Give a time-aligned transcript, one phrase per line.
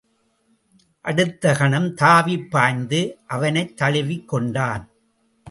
[1.01, 3.17] அடுத்த கணம் தாவிப் பாய்ந்து
[3.27, 4.89] அவனைத் தழுவிக் கொண்டான்.